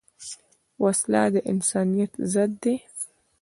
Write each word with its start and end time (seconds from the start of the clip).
وسله 0.83 1.23
د 1.33 1.35
انسانیت 1.51 2.11
ضد 2.33 2.51
ده 2.63 2.75